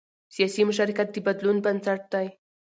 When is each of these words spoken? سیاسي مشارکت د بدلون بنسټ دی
سیاسي 0.35 0.61
مشارکت 0.69 1.07
د 1.11 1.17
بدلون 1.27 1.57
بنسټ 1.65 2.01
دی 2.13 2.27